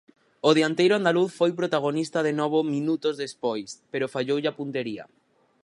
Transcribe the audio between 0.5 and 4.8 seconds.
dianteiro andaluz foi protagonista de novo minutos despois, pero falloulle a